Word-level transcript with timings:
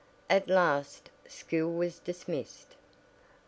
At 0.31 0.49
last 0.49 1.11
school 1.27 1.75
was 1.75 1.99
dismissed. 1.99 2.75